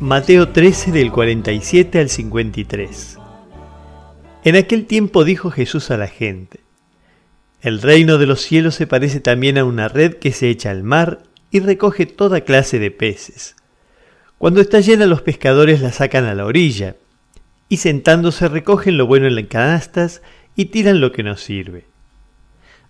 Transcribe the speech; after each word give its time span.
Mateo 0.00 0.48
13 0.48 0.92
del 0.92 1.12
47 1.12 1.98
al 1.98 2.08
53. 2.08 3.18
En 4.44 4.56
aquel 4.56 4.86
tiempo 4.86 5.24
dijo 5.24 5.50
Jesús 5.50 5.90
a 5.90 5.98
la 5.98 6.06
gente, 6.06 6.60
El 7.60 7.82
reino 7.82 8.16
de 8.16 8.24
los 8.24 8.40
cielos 8.40 8.74
se 8.76 8.86
parece 8.86 9.20
también 9.20 9.58
a 9.58 9.64
una 9.64 9.88
red 9.88 10.14
que 10.14 10.32
se 10.32 10.48
echa 10.48 10.70
al 10.70 10.84
mar 10.84 11.24
y 11.50 11.60
recoge 11.60 12.06
toda 12.06 12.40
clase 12.40 12.78
de 12.78 12.90
peces. 12.90 13.56
Cuando 14.38 14.62
está 14.62 14.80
llena 14.80 15.04
los 15.04 15.20
pescadores 15.20 15.82
la 15.82 15.92
sacan 15.92 16.24
a 16.24 16.34
la 16.34 16.46
orilla, 16.46 16.96
y 17.68 17.76
sentándose 17.76 18.48
recogen 18.48 18.96
lo 18.96 19.06
bueno 19.06 19.26
en 19.26 19.34
las 19.34 19.48
canastas 19.48 20.22
y 20.56 20.66
tiran 20.66 21.02
lo 21.02 21.12
que 21.12 21.24
no 21.24 21.36
sirve. 21.36 21.84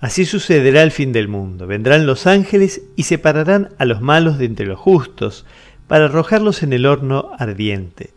Así 0.00 0.24
sucederá 0.24 0.82
al 0.82 0.90
fin 0.90 1.12
del 1.12 1.28
mundo. 1.28 1.68
Vendrán 1.68 2.04
los 2.04 2.26
ángeles 2.26 2.82
y 2.96 3.04
separarán 3.04 3.70
a 3.78 3.84
los 3.84 4.02
malos 4.02 4.38
de 4.38 4.46
entre 4.46 4.66
los 4.66 4.78
justos, 4.78 5.46
para 5.88 6.06
arrojarlos 6.06 6.62
en 6.62 6.72
el 6.72 6.86
horno 6.86 7.32
ardiente. 7.38 8.10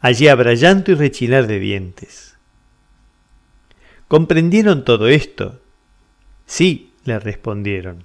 Allí 0.00 0.28
habrá 0.28 0.54
llanto 0.54 0.92
y 0.92 0.94
rechinar 0.94 1.46
de 1.46 1.58
dientes. 1.58 2.36
¿Comprendieron 4.06 4.84
todo 4.84 5.08
esto? 5.08 5.60
Sí, 6.46 6.92
le 7.04 7.18
respondieron. 7.18 8.04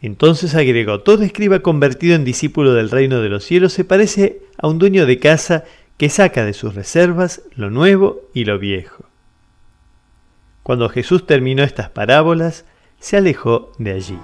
Entonces 0.00 0.54
agregó, 0.54 1.00
todo 1.00 1.22
escriba 1.22 1.60
convertido 1.60 2.14
en 2.14 2.24
discípulo 2.24 2.74
del 2.74 2.90
reino 2.90 3.20
de 3.22 3.28
los 3.28 3.44
cielos 3.44 3.72
se 3.72 3.84
parece 3.84 4.42
a 4.58 4.68
un 4.68 4.78
dueño 4.78 5.06
de 5.06 5.18
casa 5.18 5.64
que 5.96 6.10
saca 6.10 6.44
de 6.44 6.52
sus 6.52 6.74
reservas 6.74 7.42
lo 7.54 7.70
nuevo 7.70 8.28
y 8.34 8.44
lo 8.44 8.58
viejo. 8.58 9.04
Cuando 10.62 10.88
Jesús 10.88 11.26
terminó 11.26 11.62
estas 11.62 11.90
parábolas, 11.90 12.64
se 12.98 13.16
alejó 13.16 13.72
de 13.78 13.92
allí. 13.92 14.18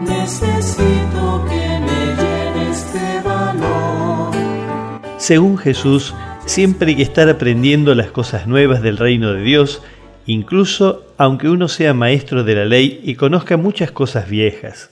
Necesito 0.00 1.44
que 1.48 1.80
me 1.80 2.98
de 2.98 3.20
valor. 3.22 4.34
Según 5.18 5.58
Jesús, 5.58 6.14
siempre 6.46 6.90
hay 6.90 6.96
que 6.96 7.02
estar 7.02 7.28
aprendiendo 7.28 7.94
las 7.94 8.10
cosas 8.10 8.46
nuevas 8.46 8.82
del 8.82 8.96
reino 8.96 9.32
de 9.32 9.42
Dios, 9.42 9.82
incluso 10.26 11.14
aunque 11.18 11.48
uno 11.48 11.68
sea 11.68 11.94
maestro 11.94 12.44
de 12.44 12.54
la 12.54 12.64
ley 12.64 13.00
y 13.04 13.14
conozca 13.14 13.56
muchas 13.56 13.90
cosas 13.90 14.28
viejas. 14.28 14.90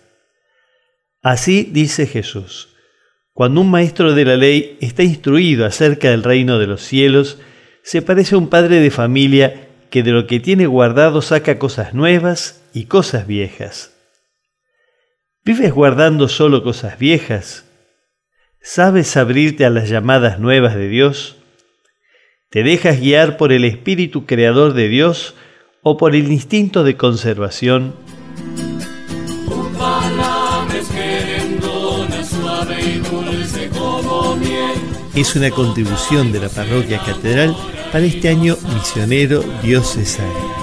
Así 1.22 1.68
dice 1.70 2.06
Jesús, 2.06 2.74
cuando 3.32 3.60
un 3.60 3.70
maestro 3.70 4.14
de 4.14 4.24
la 4.24 4.36
ley 4.36 4.76
está 4.80 5.02
instruido 5.02 5.64
acerca 5.64 6.10
del 6.10 6.22
reino 6.22 6.58
de 6.58 6.66
los 6.66 6.82
cielos, 6.82 7.38
se 7.82 8.02
parece 8.02 8.34
a 8.34 8.38
un 8.38 8.48
padre 8.48 8.80
de 8.80 8.90
familia 8.90 9.68
que 9.90 10.02
de 10.02 10.12
lo 10.12 10.26
que 10.26 10.40
tiene 10.40 10.66
guardado 10.66 11.22
saca 11.22 11.58
cosas 11.58 11.94
nuevas 11.94 12.61
y 12.72 12.86
cosas 12.86 13.26
viejas. 13.26 13.92
¿Vives 15.44 15.72
guardando 15.72 16.28
solo 16.28 16.62
cosas 16.62 16.98
viejas? 16.98 17.64
¿Sabes 18.60 19.16
abrirte 19.16 19.64
a 19.64 19.70
las 19.70 19.88
llamadas 19.88 20.38
nuevas 20.38 20.76
de 20.76 20.88
Dios? 20.88 21.36
¿Te 22.48 22.62
dejas 22.62 23.00
guiar 23.00 23.36
por 23.36 23.52
el 23.52 23.64
Espíritu 23.64 24.24
Creador 24.26 24.74
de 24.74 24.88
Dios 24.88 25.34
o 25.82 25.96
por 25.96 26.14
el 26.14 26.30
instinto 26.30 26.84
de 26.84 26.96
conservación? 26.96 27.94
Es 35.14 35.34
una 35.34 35.50
contribución 35.50 36.30
de 36.30 36.40
la 36.40 36.48
Parroquia 36.48 36.98
Catedral 36.98 37.56
para 37.90 38.04
este 38.04 38.28
año 38.28 38.56
misionero 38.74 39.42
diocesano. 39.62 40.61